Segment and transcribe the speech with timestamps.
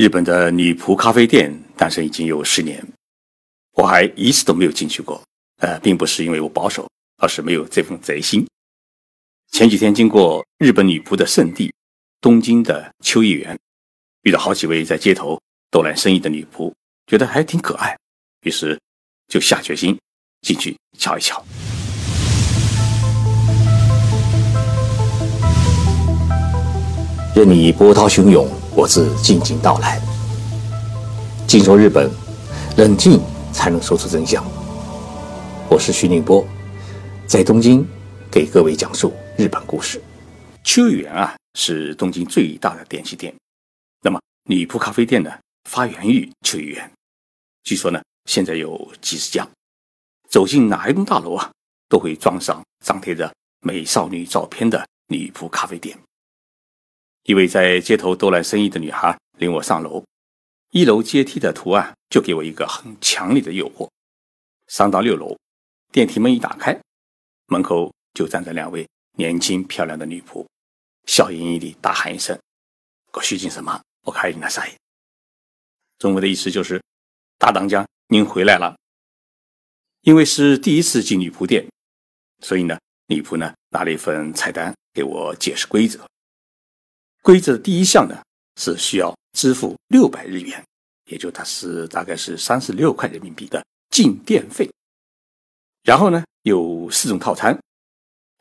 [0.00, 2.82] 日本的女仆咖啡店诞生已经有十年，
[3.74, 5.22] 我还一次都没有进去过。
[5.58, 6.88] 呃，并不是因为我保守，
[7.18, 8.48] 而是没有这份贼心。
[9.52, 11.70] 前几天经过日本女仆的圣地
[12.18, 13.58] 东京的秋叶原，
[14.22, 15.38] 遇到好几位在街头
[15.70, 16.72] 逗揽生意的女仆，
[17.06, 17.94] 觉得还挺可爱，
[18.44, 18.80] 于是
[19.28, 19.94] 就下决心
[20.40, 21.44] 进去瞧一瞧。
[27.36, 30.00] 任你波涛汹涌，我自静静到来。
[31.46, 32.08] 静说日本，
[32.76, 33.20] 冷静
[33.52, 34.44] 才能说出真相。
[35.68, 36.46] 我是徐宁波，
[37.26, 37.84] 在东京
[38.30, 40.00] 给各位讲述日本故事。
[40.62, 43.34] 秋叶原啊，是东京最大的电器店。
[44.02, 45.32] 那么女仆咖啡店呢，
[45.68, 46.92] 发源于秋叶原。
[47.64, 49.46] 据说呢，现在有几十家。
[50.28, 51.50] 走进哪一栋大楼啊，
[51.88, 55.98] 都会装上张贴着美少女照片的女仆咖啡店。
[57.24, 60.02] 一位在街头逗揽生意的女孩领我上楼，
[60.70, 63.88] 一楼阶梯的图案就给我一个很强烈的诱惑。
[64.68, 65.36] 上到六楼，
[65.92, 66.80] 电梯门一打开，
[67.46, 70.46] 门口就站着两位年轻漂亮的女仆，
[71.06, 72.38] 笑盈盈地大喊一声
[73.12, 73.80] ：“我虚惊什么？
[74.04, 74.66] 我开你那啥？”
[75.98, 76.82] 中文的意思就是
[77.36, 78.74] ：“大当家，您回来了。”
[80.02, 81.68] 因为是第一次进女仆店，
[82.42, 86.08] 所以呢，女仆呢拿了一份菜单给我解释规则。
[87.22, 88.22] 规则的第一项呢
[88.56, 90.62] 是需要支付六百日元，
[91.06, 94.68] 也就它是大概是三十六块人民币的进店费。
[95.82, 97.58] 然后呢有四种套餐，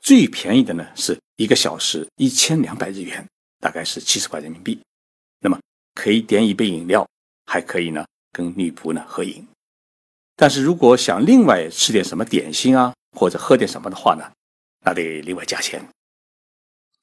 [0.01, 3.25] 最便宜的呢是一个小时一千两百日元，
[3.59, 4.79] 大概是七十块人民币。
[5.41, 5.59] 那么
[5.95, 7.07] 可以点一杯饮料，
[7.45, 9.45] 还可以呢跟女仆呢合影。
[10.35, 14.31] 但是如果想另外吃点什么点心啊，或者喝点什么的话呢，
[14.85, 15.85] 那得另外加钱。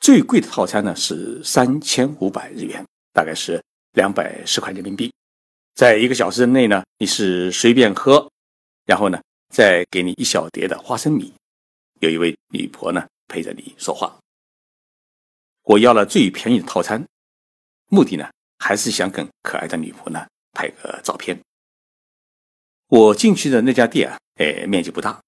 [0.06, 3.60] 最贵的套餐呢是三千五百日元，大概是
[3.94, 5.12] 两百十块人民币。
[5.74, 8.30] 在一个小时内呢，你是随便喝，
[8.84, 9.20] 然后呢
[9.52, 11.34] 再给你一小碟的花生米，
[11.98, 14.16] 有一位女婆呢陪着你说话。
[15.64, 17.04] 我要了最便宜的套餐，
[17.88, 18.30] 目的呢
[18.60, 21.36] 还是想跟可爱的女仆呢拍个照片。
[22.86, 25.20] 我进去的那家店啊，哎，面积不大，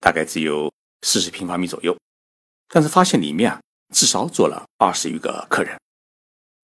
[0.00, 0.68] 大概只有
[1.02, 1.96] 四十平方米左右，
[2.66, 3.60] 但是发现里面啊。
[3.94, 5.78] 至少坐了二十余个客人，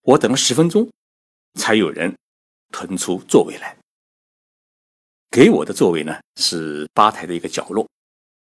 [0.03, 0.91] 我等了十分钟，
[1.55, 2.16] 才有人
[2.71, 3.77] 腾出座位来。
[5.31, 7.88] 给我的座位呢是吧台的一个角落，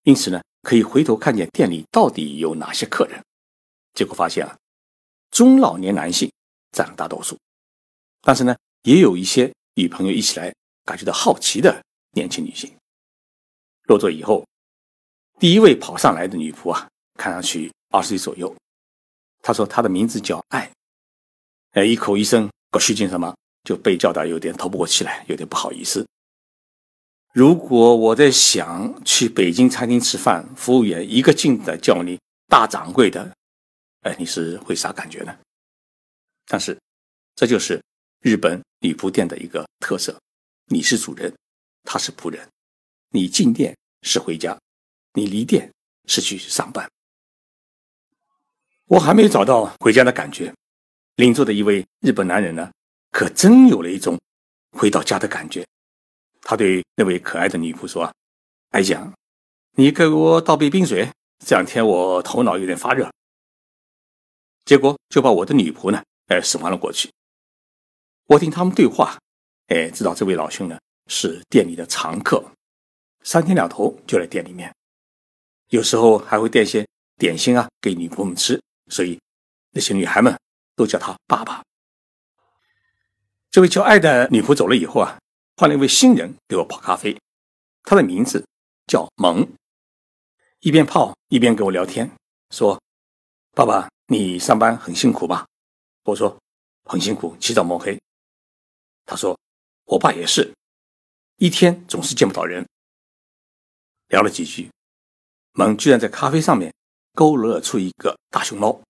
[0.03, 3.23] 因此呢可以回头看见店里到底有哪些客人。
[3.95, 4.57] 结果发现啊，
[5.31, 6.31] 中老年男性
[6.73, 7.39] 占了大多数，
[8.21, 10.53] 但是呢也有一些与朋友一起来
[10.85, 12.71] 感觉到好奇的年轻女性。
[13.85, 14.45] 落座以后，
[15.39, 18.55] 第一位跑上来的女仆啊，看上去二十岁左右。
[19.45, 20.73] 他说：“他的名字叫爱。”
[21.77, 26.07] 哎，一口一声“搞虚惊什么”，就被叫的有点透不过气来，有点不好意思。
[27.35, 32.19] 如果我在想去北京餐厅吃饭，服务员一个劲的叫你
[32.49, 33.37] 大掌柜的，
[34.01, 35.37] 哎，你是会啥感觉呢？
[36.47, 36.79] 但是，
[37.35, 37.83] 这就是
[38.21, 40.19] 日本女仆店的一个特色：
[40.71, 41.35] 你是主人，
[41.83, 42.49] 他是仆人。
[43.11, 44.59] 你进店是回家，
[45.13, 45.71] 你离店
[46.07, 46.89] 是去上班。
[48.87, 50.53] 我还没找到回家的感觉，
[51.17, 52.71] 邻座的一位日本男人呢，
[53.11, 54.21] 可真有了一种
[54.73, 55.67] 回到家的感觉。
[56.43, 58.13] 他对那位可爱的女仆说
[58.73, 59.11] ：“哎呀，
[59.77, 61.11] 你给我倒杯冰水，
[61.45, 63.11] 这两天我头脑有点发热。”
[64.67, 67.11] 结果就把我的女仆呢，哎，使唤了过去。
[68.27, 69.19] 我听他们对话，
[69.69, 72.45] 哎，知道这位老兄呢是店里的常客，
[73.23, 74.71] 三天两头就来店里面，
[75.71, 76.87] 有时候还会带些
[77.17, 78.61] 点心啊给女仆们吃。
[78.89, 79.19] 所以，
[79.71, 80.39] 那些女孩们
[80.77, 81.63] 都叫他爸爸。
[83.51, 85.19] 这位叫爱的女仆走了以后啊，
[85.57, 87.19] 换了一位新人给我泡咖啡，
[87.83, 88.47] 他的名字
[88.87, 89.47] 叫萌。
[90.61, 92.11] 一边泡一边跟我聊天，
[92.51, 92.81] 说
[93.57, 95.47] ：“爸爸，你上班很辛苦吧？”
[96.05, 96.39] 我说
[96.85, 97.99] ：“很辛苦，起早摸黑。”
[99.07, 99.39] 他说
[99.87, 100.53] ：“我爸也是，
[101.37, 102.67] 一天总是见不到人。”
[104.09, 104.71] 聊了几句，
[105.53, 106.73] 萌居然在咖啡上面。
[107.17, 108.83] 勾勒出一个大熊猫，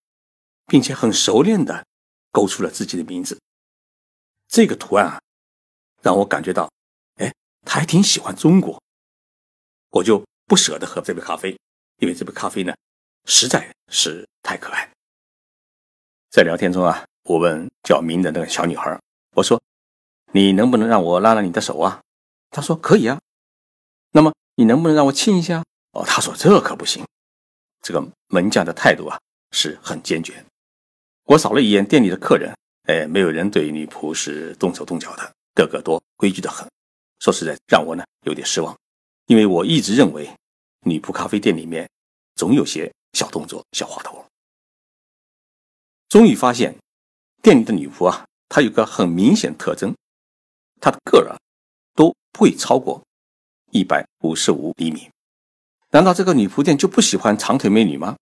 [0.66, 1.86] 并且很熟练的
[2.30, 3.40] 勾出了自己的名字。
[4.48, 5.20] 这个图案啊，
[6.02, 6.70] 让我感觉到，
[7.16, 7.32] 哎，
[7.64, 8.80] 他还挺喜欢中国。
[9.90, 11.58] 我就不舍得喝这杯咖啡，
[11.98, 12.74] 因为这杯咖啡呢，
[13.24, 14.90] 实在是太可爱。
[16.30, 19.00] 在聊天中啊，我问叫明的那个小女孩，
[19.36, 19.60] 我说
[20.32, 22.02] ：“你能不能让我拉拉你的手啊？”
[22.50, 23.20] 她说：“可以啊。”
[24.12, 25.64] 那么你能不能让我亲一下？
[25.92, 27.04] 哦，她说：“这可不行。”
[27.82, 29.18] 这个门将的态度啊
[29.52, 30.44] 是很坚决。
[31.24, 36.68] 我扫了一眼店里的客人，哎，没有人对女仆是动手动脚的，个个多规矩的很。
[37.18, 38.78] 说实在，让我呢有点失望，
[39.26, 40.28] 因为我一直认为
[40.82, 41.88] 女仆咖啡店里面
[42.34, 44.22] 总有些小动作、小花头。
[46.10, 46.76] 终于发现，
[47.42, 49.96] 店里的女仆啊，她有个很明显特征，
[50.78, 51.40] 她的个儿啊
[51.94, 53.02] 都不会超过
[53.70, 55.08] 一百五十五厘米。
[55.90, 58.16] 难道这个女仆店就不喜欢长腿美女吗？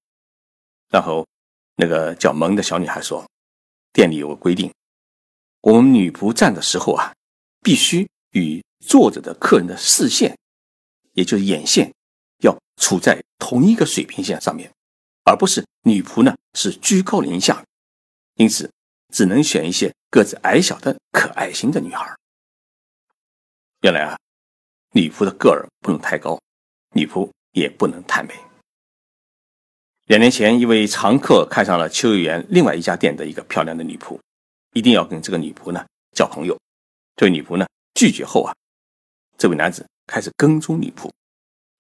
[0.89, 1.27] 然后，
[1.77, 3.27] 那个叫萌的小女孩说
[3.93, 4.73] ：“店里有个规定，
[5.63, 7.15] 我们女仆站的时候啊，
[7.63, 10.37] 必须与坐着的客人的视线，
[11.13, 11.93] 也就是眼线，
[12.43, 14.71] 要处在同一个水平线上面，
[15.25, 17.65] 而不是女仆呢是居高临下。
[18.35, 18.71] 因此，
[19.13, 22.15] 只能选一些个子矮小的可爱型的女孩。
[23.81, 24.19] 原来啊，
[24.93, 26.39] 女仆的个儿不能太高，
[26.95, 28.35] 女仆也不能太美。”
[30.13, 34.21] 两年前，一位常客看上了秋叶原另外一家店的一个漂亮的女仆，
[34.75, 35.83] 一定要跟这个女仆呢
[36.15, 36.55] 交朋友。
[37.17, 38.55] 这位女仆呢拒绝后啊，
[39.39, 41.11] 这位男子开始跟踪女仆，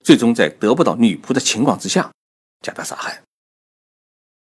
[0.02, 2.10] 最终在得不到女仆的情况之下
[2.62, 3.22] 将她杀害。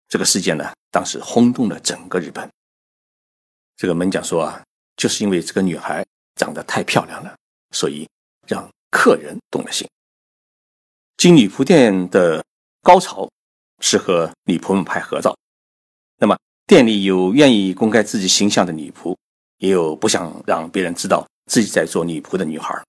[0.08, 2.48] 这个事件呢，当时轰动了整个日本。
[3.76, 4.64] 这个门将说啊，
[4.98, 7.36] 就是因为这个女孩长得太漂亮了，
[7.72, 8.08] 所以
[8.46, 9.90] 让客人动了心。
[11.18, 12.46] 经女仆店的
[12.84, 13.28] 高潮。
[13.80, 15.36] 是和女仆们拍合照，
[16.18, 16.38] 那么
[16.68, 19.16] 店里有愿意公开自己形象的女仆，
[19.58, 22.80] 也有不想让别人知道自己在做女仆的女孩。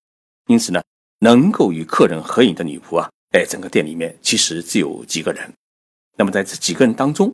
[0.46, 0.82] 因此呢，
[1.20, 5.52] 能够与客人合影的女仆啊，在整个店里面其实只有几个人。
[6.16, 7.32] 那么在这几个人当中，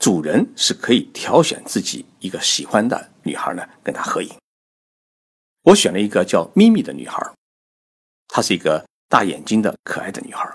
[0.00, 4.30] 主人是可以挑选自己一个喜欢的女孩呢，跟她合影。
[5.62, 7.22] 我选了一个叫咪咪的女孩，
[8.26, 10.52] 她是一个大眼睛的可爱的女孩。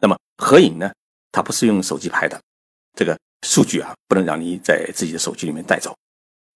[0.00, 0.90] 那么合影呢？
[1.30, 2.40] 它不是用手机拍的，
[2.96, 3.16] 这个
[3.46, 5.94] 数据啊，不能让你在自己的手机里面带走。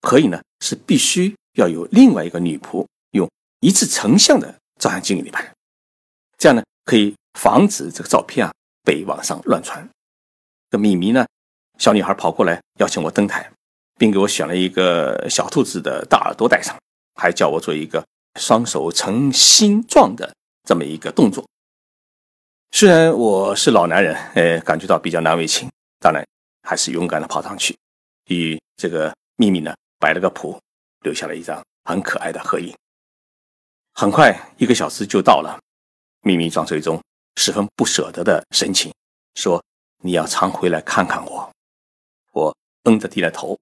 [0.02, 3.31] 合影呢，是必须要有另外一个女仆用
[3.61, 5.55] 一次成像的照相机给你拍，
[6.37, 8.52] 这样呢，可以防止这个照片啊
[8.82, 9.88] 被网上乱传。
[10.70, 11.25] 这米米呢，
[11.79, 13.49] 小女孩跑过来邀请我登台，
[13.97, 16.76] 并给我选了一个小兔子的大耳朵戴上，
[17.14, 18.05] 还叫我做一个
[18.40, 21.47] 双手成心状的这么一个动作。
[22.76, 26.26] 虽然我是老男人，呃，感觉到比较难为情，当然
[26.62, 27.79] 还是勇敢的跑上去，
[28.26, 30.61] 与这个秘密呢摆了个谱，
[31.03, 32.76] 留下了一张很可爱的合影。
[33.93, 35.56] 很快一个小时就到了，
[36.23, 37.00] 秘密装出一种
[37.37, 38.93] 十分不舍得的神情，
[39.37, 39.62] 说
[40.03, 41.49] ：“你要常回来看看我。”
[42.35, 42.56] 我
[42.87, 43.56] 嗯着低了头，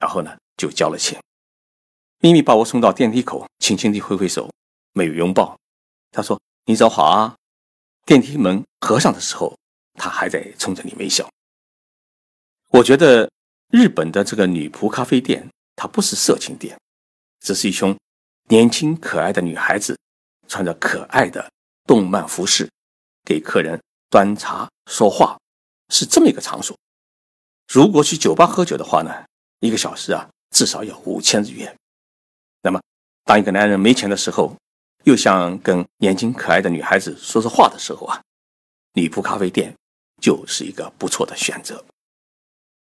[0.00, 1.16] 然后呢就交了钱。
[2.18, 4.50] 秘密把我送到电梯口，轻轻地挥挥手，
[4.92, 5.56] 没有拥抱。
[6.10, 7.36] 他说：“你走好啊。”
[8.06, 9.58] 电梯门合上的时候，
[9.94, 11.28] 他还在冲着你微笑。
[12.68, 13.28] 我觉得
[13.70, 16.78] 日本的这个女仆咖啡店，它不是色情店，
[17.40, 17.98] 只是一群
[18.48, 19.98] 年轻可爱的女孩子，
[20.46, 21.50] 穿着可爱的
[21.84, 22.70] 动漫服饰，
[23.24, 25.36] 给客人端茶说话，
[25.88, 26.78] 是这么一个场所。
[27.66, 29.26] 如果去酒吧喝酒的话呢，
[29.58, 31.76] 一个小时啊，至少要五千日元。
[32.62, 32.80] 那么，
[33.24, 34.56] 当一个男人没钱的时候，
[35.06, 38.20] 又想跟年轻可爱的女孩子说说话的时候啊，
[38.94, 39.72] 女仆咖啡店
[40.20, 41.84] 就是一个不错的选择。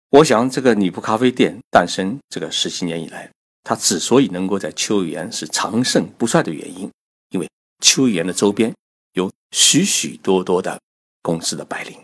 [0.09, 3.29] 我想，这个女仆咖啡店诞生这个十七年以来，
[3.63, 6.91] 它之所以能够在秋园是长盛不衰的原因，
[7.29, 7.47] 因为
[7.83, 8.73] 秋园的周边
[9.13, 10.81] 有许许多多的
[11.21, 11.95] 公司的白领，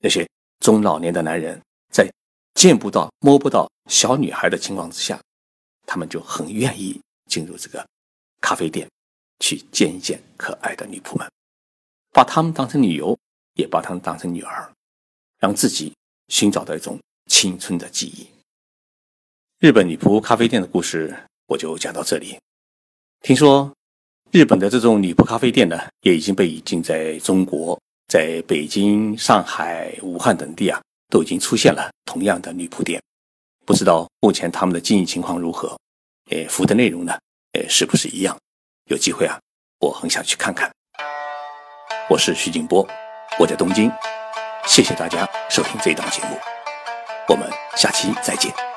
[0.00, 1.62] 那些中老年的男人
[1.92, 2.12] 在
[2.54, 5.20] 见不到、摸不到小女孩的情况之下，
[5.86, 7.86] 他们就很愿意进入这个。
[8.42, 8.86] 咖啡店，
[9.38, 11.26] 去见一见可爱的女仆们，
[12.12, 13.16] 把她们当成女友，
[13.54, 14.70] 也把她们当成女儿，
[15.38, 15.94] 让自己
[16.28, 18.26] 寻找到一种青春的记忆。
[19.60, 22.36] 日本女仆咖啡店的故事我就讲到这里。
[23.20, 23.72] 听说
[24.32, 33.00] 日本的这种女仆咖啡店呢，也已经被已经在中国，在北京、上海、武汉等地啊，都已经出现了同样的女仆店。
[33.64, 35.78] 不知道目前他们的经营情况如何？
[36.30, 37.16] 诶，服务的内容呢？
[37.52, 38.34] 哎，是不是一样？
[38.86, 39.38] 有机会啊，
[39.78, 40.70] 我很想去看看。
[42.08, 42.86] 我是徐静波，
[43.38, 43.92] 我在东京，
[44.66, 46.38] 谢谢大家收听这档节目，
[47.28, 48.71] 我们下期再见。